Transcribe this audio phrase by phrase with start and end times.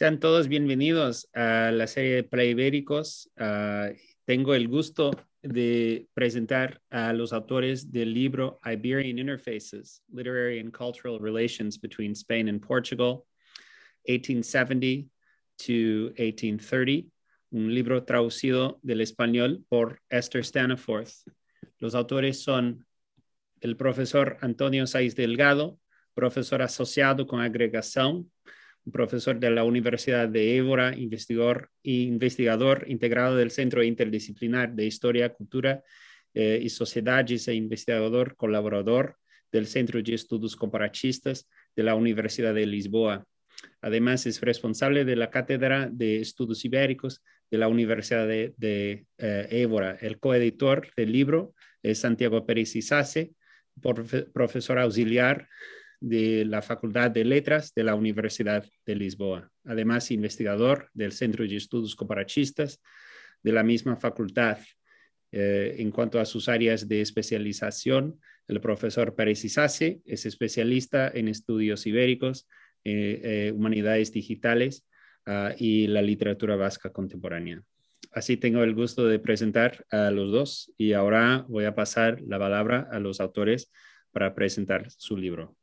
[0.00, 3.30] Sean todos bienvenidos a la serie de Playbéricos.
[3.38, 3.94] Uh,
[4.24, 5.10] tengo el gusto
[5.42, 12.48] de presentar a los autores del libro Iberian Interfaces, Literary and Cultural Relations Between Spain
[12.48, 13.26] and Portugal,
[14.06, 15.10] 1870
[15.58, 17.10] to 1830,
[17.50, 21.12] un libro traducido del español por Esther Staniforth.
[21.78, 22.86] Los autores son
[23.60, 25.78] el profesor Antonio Saiz Delgado,
[26.14, 28.30] profesor asociado con agregación
[28.92, 35.82] profesor de la Universidad de Évora, investigador, investigador integrado del Centro Interdisciplinar de Historia, Cultura
[36.34, 39.16] eh, y Sociedades e investigador colaborador
[39.52, 43.26] del Centro de Estudios Comparatistas de la Universidad de Lisboa.
[43.80, 49.48] Además, es responsable de la Cátedra de Estudios Ibéricos de la Universidad de, de eh,
[49.50, 49.98] Évora.
[50.00, 53.32] El coeditor del libro es Santiago Pérez Isase,
[54.32, 55.48] profesor auxiliar
[56.00, 59.50] de la Facultad de Letras de la Universidad de Lisboa.
[59.64, 62.80] Además, investigador del Centro de Estudios Comparatistas
[63.42, 64.58] de la misma facultad.
[65.32, 71.86] Eh, en cuanto a sus áreas de especialización, el profesor Pérez es especialista en estudios
[71.86, 72.48] ibéricos,
[72.82, 74.86] eh, eh, humanidades digitales
[75.26, 77.62] ah, y la literatura vasca contemporánea.
[78.10, 82.38] Así tengo el gusto de presentar a los dos y ahora voy a pasar la
[82.40, 83.70] palabra a los autores
[84.10, 85.59] para presentar su libro.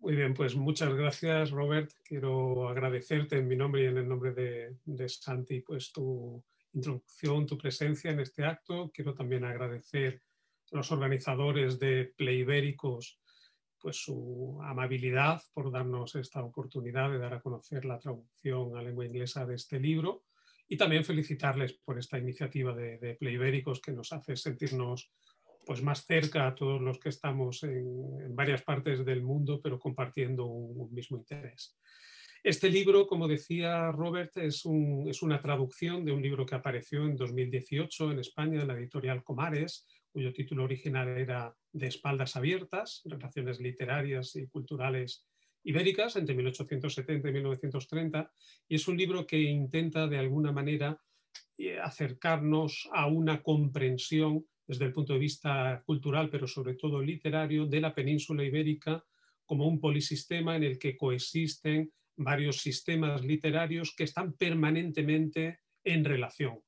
[0.00, 1.92] Muy bien, pues muchas gracias, Robert.
[2.02, 7.58] Quiero agradecerte en mi nombre y en el nombre de, Santi pues tu introducción, tu
[7.58, 8.90] presencia en este acto.
[8.94, 10.22] Quiero también agradecer
[10.72, 13.20] a los organizadores de Playbéricos
[13.78, 19.04] pues su amabilidad por darnos esta oportunidad de dar a conocer la traducción a lengua
[19.04, 20.24] inglesa de este libro
[20.66, 25.10] y también felicitarles por esta iniciativa de, de Playbéricos que nos hace sentirnos
[25.64, 30.46] pues más cerca a todos los que estamos en, varias partes del mundo, pero compartiendo
[30.46, 31.76] un, mismo interés.
[32.42, 34.64] Este libro, como decía Robert, es,
[35.06, 39.22] es, una traducción de un libro que apareció en 2018 en España, en la editorial
[39.22, 45.26] Comares, cuyo título original era De espaldas abiertas, relaciones literarias y culturales
[45.62, 48.32] ibéricas entre 1870 y 1930,
[48.68, 50.98] y es un libro que intenta de alguna manera
[51.58, 57.66] eh, acercarnos a una comprensión desde el punto de vista cultural, pero sobre todo literario,
[57.66, 59.04] de la península ibérica
[59.44, 66.60] como un polisistema en el que coexisten varios sistemas literarios que están permanentemente en relación.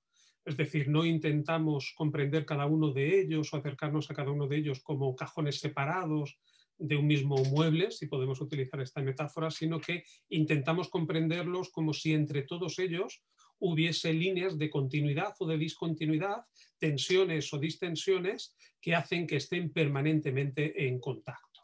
[0.45, 4.57] Es decir, no intentamos comprender cada uno de ellos o acercarnos a cada uno de
[4.57, 6.41] ellos como cajones separados
[6.79, 12.15] de un mismo mueble, si podemos utilizar esta metáfora, sino que intentamos comprenderlos como si
[12.15, 13.23] entre todos ellos
[13.63, 16.45] hubiese líneas de continuidad o de discontinuidad,
[16.79, 21.61] tensiones o distensiones que hacen que estén permanentemente en contacto.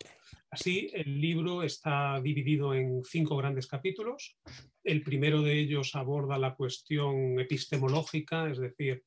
[0.50, 4.38] Así, el libro está dividido en cinco grandes capítulos.
[4.82, 9.02] El primero de ellos aborda la cuestión epistemológica, es decir,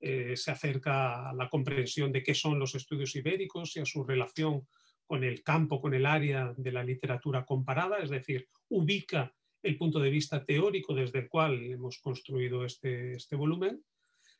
[0.00, 4.04] eh, se acerca a la comprensión de qué son los estudios ibéricos y a su
[4.04, 4.66] relación
[5.04, 9.34] con el campo, con el área de la literatura comparada, es decir, ubica
[9.66, 13.82] el punto de vista teórico desde el cual hemos construido este, este volumen.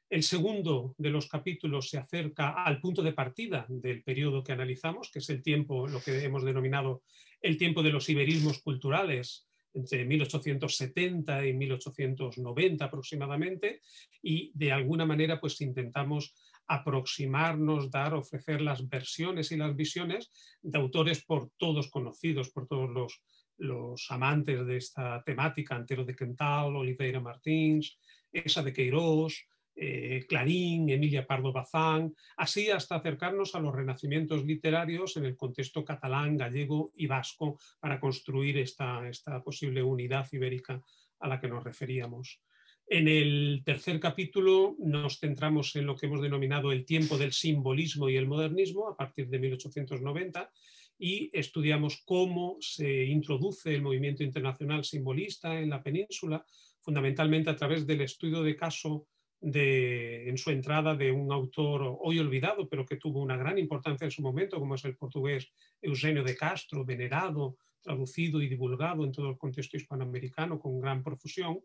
[0.09, 5.11] El segundo de los capítulos se acerca al punto de partida del periodo que analizamos,
[5.11, 7.03] que es el tiempo, lo que hemos denominado
[7.43, 13.81] el tiempo de los iberismos culturales, entre 1870 y 1890 aproximadamente,
[14.23, 16.35] y de alguna manera pues intentamos
[16.69, 20.31] aproximarnos, dar, ofrecer las versiones y las visiones
[20.63, 23.23] de autores por todos conocidos, por todos los
[23.59, 27.99] los amantes de esta temática, Antero de Quental, Oliveira Martins,
[28.33, 29.35] Esa de Queiroz,
[29.79, 35.85] eh, Clarín, Emilia Pardo Bazán, así hasta acercarnos a los renacimientos literarios en el contexto
[35.85, 40.83] catalán, gallego y vasco para construir esta, esta posible unidad ibérica
[41.21, 42.41] a la que nos referíamos.
[42.89, 48.09] En el tercer capítulo nos centramos en lo que hemos denominado el tiempo del simbolismo
[48.09, 50.51] y el modernismo a partir de 1890
[50.99, 56.45] y estudiamos cómo se introduce el movimiento internacional simbolista en la península,
[56.81, 59.07] fundamentalmente a través del estudio de caso
[59.41, 64.07] de, en su entrada de un autor hoy olvidado, pero que tuvo una gran importancia
[64.07, 65.53] en su momento, como es el portugués
[65.83, 71.61] Eugenio de Castro, venerado, traducido y divulgado en todo el contexto hispanoamericano con gran profusión.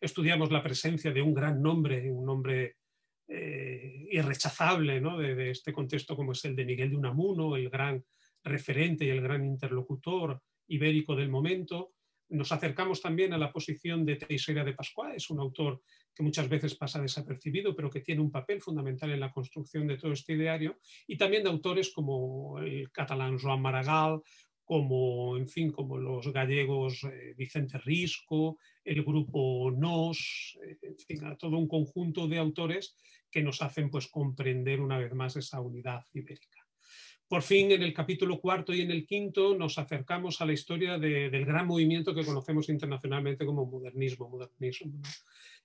[0.00, 2.76] Estudiamos la presencia de un gran nombre, un nombre
[3.26, 5.18] eh, irrechazable ¿no?
[5.18, 8.04] de, de, este contexto como es el de Miguel de Unamuno, el gran
[8.44, 11.92] referente y el gran interlocutor ibérico del momento.
[12.28, 15.82] Nos acercamos también a la posición de Teixeira de Pascual, es un autor
[16.14, 19.98] que muchas veces pasa desapercibido, pero que tiene un papel fundamental en la construcción de
[19.98, 24.22] todo este ideario, y también de autores como el catalán Joan Maragall
[24.64, 31.36] como, en fin, como los gallegos eh, Vicente Risco, el grupo Nos, eh, en fin,
[31.38, 32.96] todo un conjunto de autores
[33.30, 36.63] que nos hacen pues, comprender una vez más esa unidad ibérica.
[37.26, 40.98] Por fin, en el capítulo cuarto y en el quinto nos acercamos a la historia
[40.98, 44.28] del gran movimiento que conocemos internacionalmente como modernismo.
[44.28, 44.92] modernismo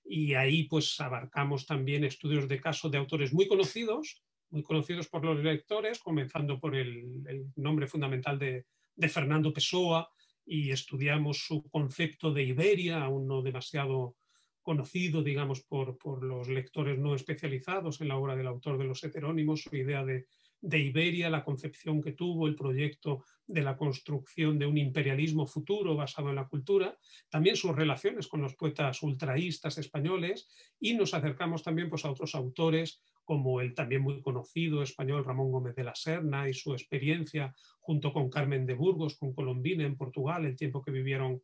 [0.06, 5.26] Y ahí pues abarcamos también estudios de caso de autores muy conocidos, muy conocidos por
[5.26, 8.66] los lectores, comenzando por el nombre fundamental de,
[9.10, 10.10] Fernando Pessoa
[10.46, 14.16] y estudiamos su concepto de Iberia, aún no demasiado
[14.62, 19.04] conocido, digamos, por, por, los lectores no especializados en la obra del autor de los
[19.04, 20.28] heterónimos, su idea de,
[20.62, 25.96] de, Iberia, la concepción que tuvo, el proyecto de la construcción de un imperialismo futuro
[25.96, 26.98] basado en la cultura,
[27.30, 32.36] también sus relaciones con los poetas ultraístas españoles y nos acercamos también pues, a otros
[32.36, 37.54] autores como el también muy conocido español Ramón Gómez de la Serna y su experiencia
[37.80, 41.42] junto con Carmen de Burgos, con Colombina en Portugal, el tiempo que vivieron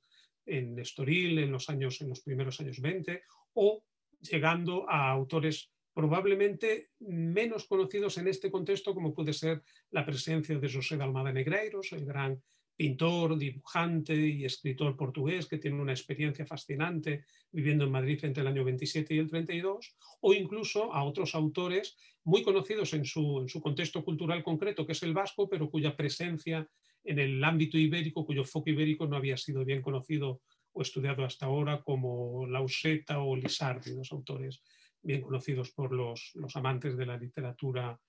[0.48, 3.22] en Estoril en los, años, en los primeros años 20,
[3.54, 3.84] o
[4.20, 10.70] llegando a autores probablemente menos conocidos en este contexto, como puede ser la presencia de
[10.72, 12.44] José de Almada Negreiros, el gran
[12.76, 18.48] pintor, dibujante y escritor portugués que tiene una experiencia fascinante viviendo en Madrid entre el
[18.48, 21.96] año 27 y el 32, o incluso a otros autores
[22.26, 26.68] muy conocidos en su, contexto cultural concreto, que es el vasco, pero cuya presencia
[27.06, 30.42] en el ámbito ibérico, cuyo foco ibérico no había sido bien conocido
[30.74, 34.62] o estudiado hasta ahora, como Lauseta o Lisardi, dos autores
[35.06, 38.00] bien conocidos por los, los amantes de la literatura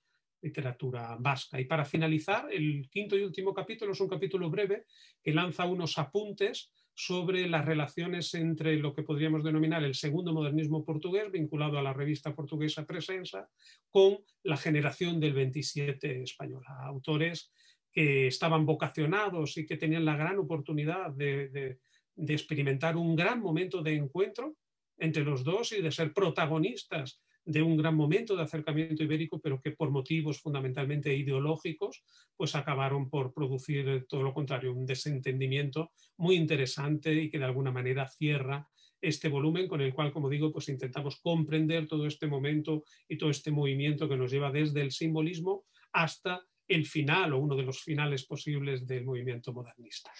[0.43, 1.61] literatura vasca.
[1.61, 4.85] Y para finalizar, el quinto y último capítulo es un capítulo breve
[5.23, 10.85] que lanza unos apuntes sobre las relaciones entre lo que podríamos denominar el segundo modernismo
[10.85, 13.49] portugués, vinculado a la revista portuguesa Presenza,
[13.91, 16.69] con la generación del 27 española.
[16.85, 17.53] Autores
[17.93, 21.79] que estaban vocacionados y que tenían la gran oportunidad de,
[22.15, 24.57] de experimentar un gran momento de encuentro
[24.99, 29.61] entre los dos y de ser protagonistas de un gran momento de acercamiento ibérico, pero
[29.61, 32.03] que por motivos fundamentalmente ideológicos,
[32.37, 37.71] pues acabaron por producir todo lo contrario, un desentendimiento muy interesante y que de alguna
[37.71, 38.69] manera cierra
[39.01, 43.31] este volumen con el cual, como digo, pues intentamos comprender todo este momento y todo
[43.31, 47.81] este movimiento que nos lleva desde el simbolismo hasta el final o uno de los
[47.81, 50.11] finales posibles del movimiento modernista.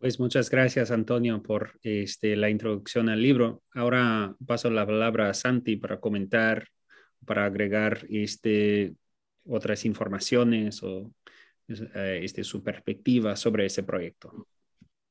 [0.00, 3.62] Pues muchas gracias, Antonio, por este, la introducción al libro.
[3.74, 6.68] Ahora paso la palabra a Santi para comentar,
[7.26, 8.94] para agregar este,
[9.46, 11.12] otras informaciones o
[11.68, 14.46] eh, este, su perspectiva sobre ese proyecto.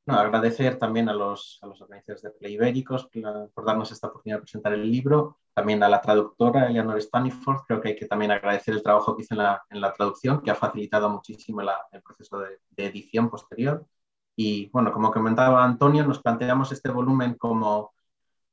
[0.08, 3.10] agradecer también a los, a los organizadores de Play Ibéricos
[3.54, 7.80] por darnos esta oportunidad de presentar el libro, también a la traductora Eleanor Staniford, creo
[7.80, 10.50] que hay que también agradecer el trabajo que hizo en la, en la traducción, que
[10.50, 13.86] ha facilitado muchísimo el proceso de, de edición posterior
[14.42, 17.92] y bueno, como comentaba Antonio, nos planteamos este volumen como,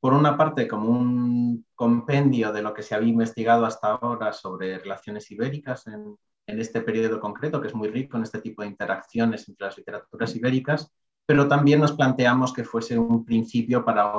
[0.01, 4.81] por una parte, como un compendio de lo que se había investigado hasta ahora sobre
[4.81, 6.19] relaciones ibéricas en,
[6.49, 9.79] en este periodo concreto, que es muy rico en este tipo de interacciones entre las
[9.79, 10.91] literaturas ibéricas,
[11.25, 14.13] pero también nos planteamos que fuese un principio para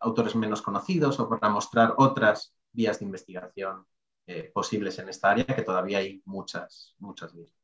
[0.00, 3.86] autores menos conocidos o para mostrar otras vías de investigación
[4.26, 7.63] eh, posibles en esta área, que todavía hay muchas, muchas vías.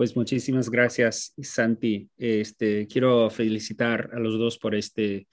[0.00, 2.08] Pues muchísimas gracias, Santi.
[2.16, 5.28] Este, quiero felicitar a los dos por este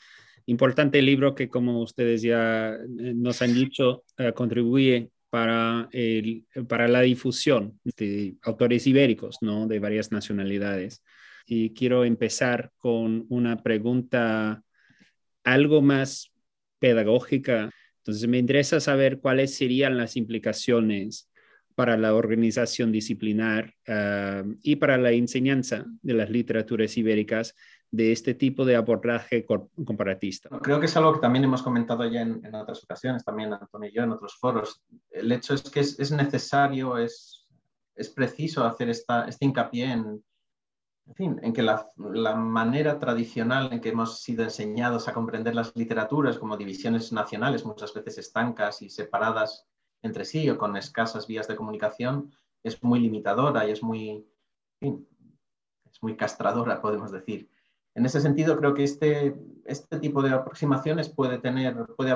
[0.46, 6.90] importante libro que, como ustedes ya eh, nos han dicho, eh, contribuye para, el, para
[6.90, 9.68] la difusión de autores ibéricos, ¿no?
[9.68, 11.02] De varias nacionalidades.
[11.46, 14.62] Y quiero empezar con una pregunta
[15.46, 16.30] algo más
[16.80, 17.72] pedagógica.
[18.00, 21.30] Entonces, me interesa saber cuáles serían las implicaciones
[21.78, 27.54] para la organización disciplinar ah, y para la enseñanza de las literaturas ibéricas
[27.92, 30.50] de este tipo de abordaje comparatista.
[30.64, 33.94] Creo que es algo que también hemos comentado ya en, otras ocasiones, también Antonio y
[33.94, 34.82] yo en otros foros.
[35.12, 37.46] El hecho es que es, necesario, es,
[38.16, 40.24] preciso hacer esta, este hincapié en,
[41.14, 41.92] fin, en que la,
[42.36, 47.94] manera tradicional en que hemos sido enseñados a comprender las literaturas como divisiones nacionales, muchas
[47.94, 49.68] veces estancas y separadas
[50.02, 52.32] entre sí o con escasas vías de comunicación
[52.64, 54.26] es muy limitadora y es muy,
[54.80, 57.50] es muy castradora, podemos decir.
[57.96, 59.36] En ese sentido, creo que este,
[59.66, 62.16] este tipo de aproximaciones puede, tener, puede,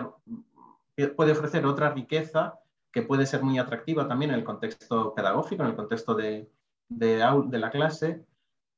[1.16, 2.60] puede ofrecer otra riqueza
[2.92, 6.52] que puede ser muy atractiva también en el contexto pedagógico, en el contexto de,
[6.90, 8.26] de, de la clase,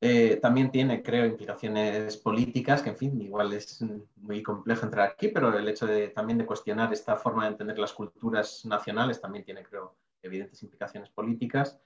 [0.06, 3.82] eh, también tiene, creo, implicaciones políticas, que en fin, igual es
[4.18, 7.80] muy complejo entrar aquí, pero el hecho de, también de cuestionar esta forma de entender
[7.80, 11.80] las culturas nacionales también tiene, creo, evidentes implicaciones políticas.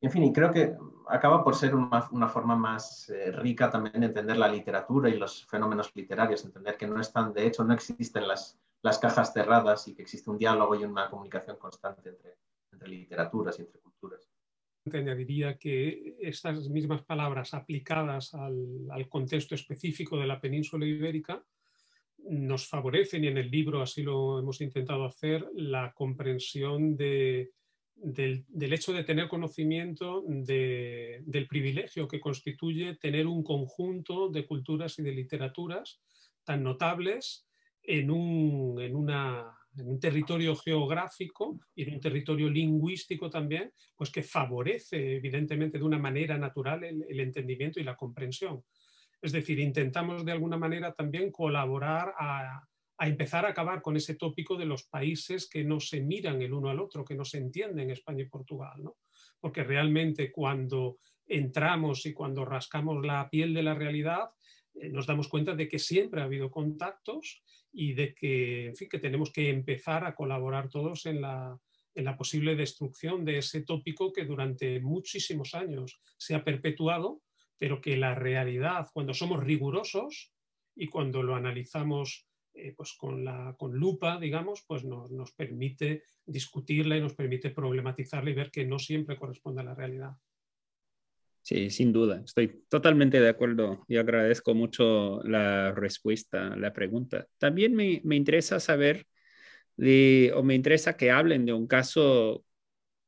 [0.00, 0.76] en fin, y creo que
[1.08, 5.44] acaba por ser una, forma más eh, rica también de entender la literatura y los
[5.44, 9.96] fenómenos literarios, entender que no están, de hecho, no existen las, las cajas cerradas y
[9.96, 12.36] que existe un diálogo y una comunicación constante entre,
[12.70, 14.33] entre literaturas y entre culturas.
[14.92, 21.42] Añadiría que estas mismas palabras aplicadas al, al contexto específico de la península ibérica
[22.28, 27.52] nos favorecen, y en el libro así lo hemos intentado hacer, la comprensión de,
[27.96, 35.02] del, hecho de tener conocimiento del privilegio que constituye tener un conjunto de culturas y
[35.02, 36.00] de literaturas
[36.44, 37.46] tan notables
[37.82, 38.94] en un, en
[39.82, 45.98] un territorio geográfico y en un territorio lingüístico también, pues que favorece evidentemente de una
[45.98, 48.62] manera natural el entendimiento y la comprensión.
[49.24, 52.62] Es decir, intentamos de alguna manera también colaborar a,
[53.00, 56.68] empezar a acabar con ese tópico de los países que no se miran el uno
[56.68, 58.84] al otro, que no se entienden España y Portugal.
[58.84, 58.98] ¿no?
[59.40, 64.28] Porque realmente cuando entramos y cuando rascamos la piel de la realidad,
[64.74, 68.98] nos damos cuenta de que siempre ha habido contactos y de que, en fin, que
[68.98, 71.58] tenemos que empezar a colaborar todos en la,
[72.18, 77.22] posible destrucción de ese tópico que durante muchísimos años se ha perpetuado
[77.56, 80.32] pero que la realidad, cuando somos rigurosos
[80.74, 86.96] y cuando lo analizamos eh, pues con, la, con lupa, digamos, pues nos permite discutirla
[86.96, 90.16] y nos permite problematizarla y ver que no siempre corresponde a la realidad.
[91.44, 97.26] Sí, sin duda, estoy totalmente de acuerdo y agradezco mucho la respuesta a la pregunta.
[97.36, 99.06] También me, me interesa saber
[99.76, 102.46] de, o me interesa que hablen de un caso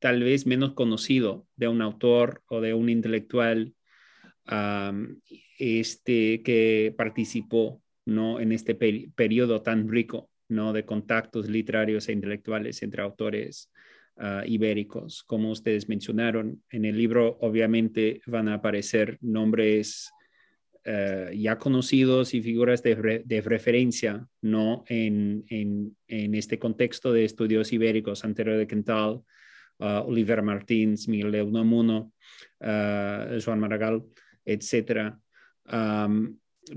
[0.00, 3.74] tal vez menos conocido de un autor o de un intelectual
[5.58, 8.38] este, que participó ¿no?
[8.38, 10.74] en este periodo tan rico ¿no?
[10.74, 13.72] de contactos literarios e intelectuales entre autores
[14.18, 15.23] ah, ibéricos.
[15.25, 20.11] Como ustedes mencionaron, en el libro obviamente van a aparecer nombres
[20.88, 24.85] eh, ya conocidos y figuras de, de referencia ¿no?
[24.87, 29.23] En, en, en, este contexto de estudios ibéricos, Antero de Quental,
[29.78, 32.12] uh, Oliver Martins, Miguel de Unamuno,
[32.61, 34.04] uh, Joan Maragall,
[34.44, 35.18] etcétera.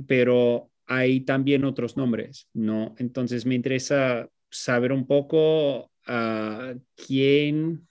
[0.08, 2.96] pero hay también otros nombres, ¿no?
[2.98, 7.88] Entonces me interesa saber un poco a quién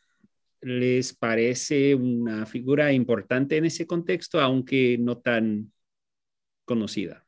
[0.60, 5.72] les parece una figura importante en ese contexto, aunque no tan
[6.64, 7.24] conocida.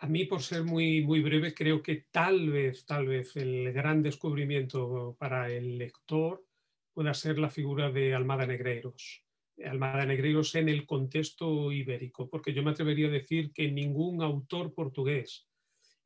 [0.00, 4.02] A mí, por ser muy, muy breve, creo que tal vez, tal vez el gran
[4.02, 6.44] descubrimiento para el lector
[6.92, 9.24] pueda ser la figura de Almada Negreiros.
[9.64, 14.72] Almada Negreiros en el contexto ibérico, porque yo me atrevería a decir que ningún autor
[14.72, 15.48] portugués,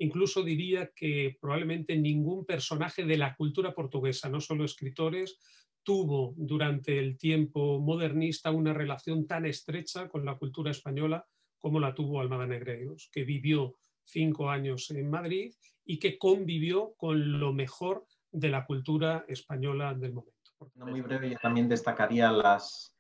[0.03, 5.39] incluso diría que probablemente ningún personaje de la cultura portuguesa, no solo escritores,
[5.83, 11.25] tuvo durante el tiempo modernista una relación tan estrecha con la cultura española
[11.59, 15.55] como la tuvo Almada Negreiros, que vivió cinco años en Madrid
[15.85, 20.51] y que convivió con lo mejor de la cultura española del momento.
[20.75, 22.92] muy breve, yo también destacaría las,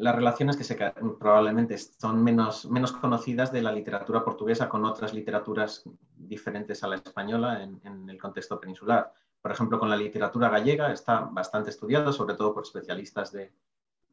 [0.00, 0.76] las relaciones que se,
[1.18, 5.84] probablemente son menos, menos conocidas de la literatura portuguesa con otras literaturas
[6.16, 9.12] diferentes a la española en, el contexto peninsular.
[9.42, 13.52] Por ejemplo, con la literatura gallega está bastante estudiado, sobre todo por especialistas de,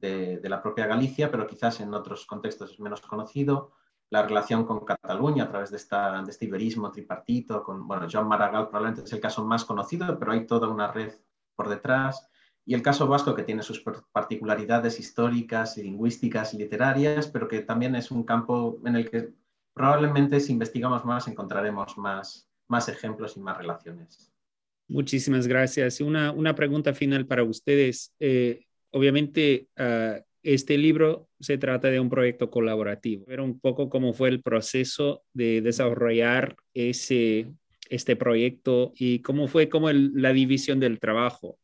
[0.01, 3.72] de, la propia Galicia, pero quizás en otros contextos es menos conocido.
[4.10, 8.27] La relación con Cataluña a través de, esta, de este iberismo tripartito, con bueno, Joan
[8.27, 11.13] Maragall probablemente es el caso más conocido, pero hay toda una red
[11.56, 12.29] por detrás
[12.68, 13.82] y el caso vasco que tiene sus
[14.12, 19.30] particularidades históricas, lingüísticas literarias, pero que también es un campo en el que
[19.74, 24.34] probablemente si investigamos más encontraremos más, más ejemplos y más relaciones.
[24.90, 26.02] Muchísimas gracias.
[26.02, 28.14] Una, una pregunta final para ustedes.
[28.20, 33.26] Eh, obviamente, ah, este libro se trata de un proyecto colaborativo.
[33.28, 37.48] Ver un poco cómo fue el proceso de desarrollar ese,
[37.90, 41.58] este proyecto y cómo fue como la división del trabajo.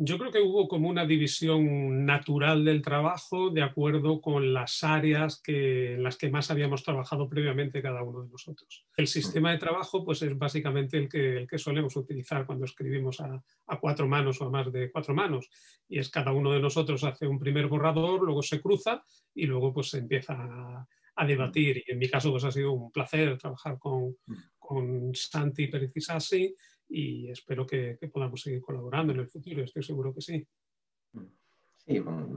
[0.00, 5.42] Yo creo que hubo como una división natural del trabajo de acuerdo con las áreas
[5.42, 8.86] que, en las que más habíamos trabajado previamente cada uno de nosotros.
[8.96, 13.20] El sistema de trabajo pues, es básicamente el que, el que solemos utilizar cuando escribimos
[13.20, 15.50] a, a, cuatro manos o a más de cuatro manos.
[15.88, 19.02] Y es cada uno de nosotros hace un primer borrador, luego se cruza
[19.34, 20.86] y luego pues, se empieza a,
[21.16, 21.82] a debatir.
[21.84, 24.16] Y en mi caso pues, ha sido un placer trabajar con,
[24.60, 26.54] con Santi Pericisasi
[26.88, 30.46] y espero que, podamos seguir colaborando en el futuro, estoy seguro que sí.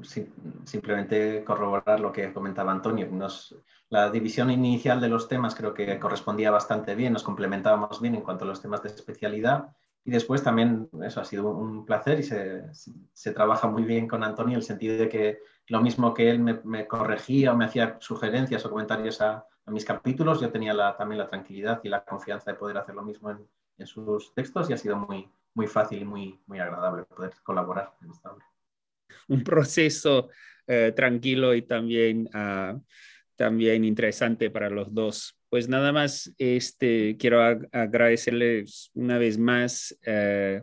[0.03, 0.29] Sí,
[0.63, 3.09] simplemente corroborar lo que comentaba Antonio.
[3.89, 8.21] la división inicial de los temas creo que correspondía bastante bien, nos complementábamos bien en
[8.21, 12.23] cuanto a los temas de especialidad y después también eso ha sido un placer y
[12.23, 12.63] se,
[13.13, 16.39] se, trabaja muy bien con Antonio en el sentido de que lo mismo que él
[16.39, 21.19] me, corregía o me hacía sugerencias o comentarios a, mis capítulos, yo tenía la, también
[21.19, 23.47] la tranquilidad y la confianza de poder hacer lo mismo en,
[23.81, 27.93] en sus textos y ha sido muy, muy fácil y muy, muy agradable poder colaborar
[28.01, 28.45] en esta obra.
[29.27, 30.29] Un proceso
[30.67, 32.79] eh, tranquilo y también, ah,
[33.35, 35.37] también interesante para los dos.
[35.49, 40.61] Pues nada más, este, quiero agradecerles una vez más eh,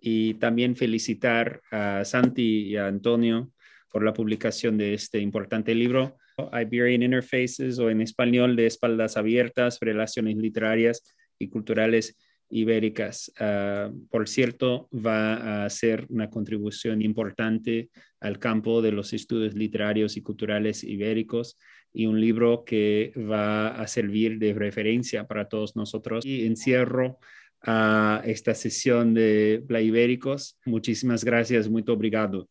[0.00, 3.50] y también felicitar a Santi y a Antonio
[3.90, 6.16] por la publicación de este importante libro,
[6.52, 11.02] Iberian Interfaces, o en español, de espaldas abiertas, relaciones literarias
[11.38, 12.16] y culturales
[12.54, 13.32] ibéricas.
[13.38, 20.16] Ah, por cierto, va a ser una contribución importante al campo de los estudios literarios
[20.16, 21.58] y culturales ibéricos
[21.92, 26.24] y un libro que va a servir de referencia para todos nosotros.
[26.24, 27.18] Y encierro
[27.60, 30.58] a esta sesión de Play Ibéricos.
[30.64, 32.48] Muchísimas gracias, muy obrigado.